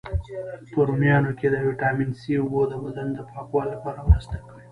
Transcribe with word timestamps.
په 0.73 0.79
رومیانو 0.87 1.31
کی 1.39 1.47
د 1.49 1.55
ویټامین 1.67 2.09
C، 2.19 2.21
اوبو 2.39 2.61
د 2.67 2.73
بدن 2.85 3.07
د 3.13 3.19
پاکوالي 3.31 3.69
لپاره 3.75 4.07
مرسته 4.09 4.35
کوي. 4.43 4.57